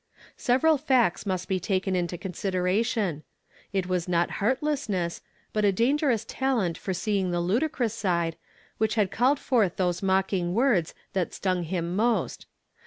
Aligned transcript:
Several 0.39 0.79
facts 0.79 1.25
inust 1.25 1.47
be 1.47 1.59
taken 1.59 1.95
into 1.95 2.17
consideration. 2.17 3.21
It 3.71 3.85
was 3.85 4.07
not 4.07 4.31
heartlessness, 4.41 5.21
but 5.53 5.63
a 5.63 5.71
dangerous 5.71 6.25
talent 6.27 6.75
for 6.75 6.91
seeing 6.91 7.29
the 7.29 7.39
ludicrous 7.39 7.93
side, 7.93 8.35
which 8.79 8.95
had 8.95 9.11
called 9.11 9.37
forth 9.37 9.75
those 9.75 10.01
mocking 10.01 10.55
words 10.55 10.95
that 11.13 11.35
stung 11.35 11.61
him 11.65 11.95
most. 11.95 12.47